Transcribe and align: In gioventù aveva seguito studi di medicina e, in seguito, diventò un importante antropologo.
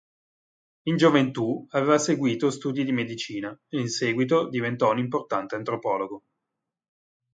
In 0.87 0.97
gioventù 0.97 1.67
aveva 1.69 1.99
seguito 1.99 2.49
studi 2.49 2.83
di 2.83 2.91
medicina 2.91 3.55
e, 3.67 3.79
in 3.79 3.87
seguito, 3.87 4.49
diventò 4.49 4.89
un 4.89 4.97
importante 4.97 5.53
antropologo. 5.53 6.23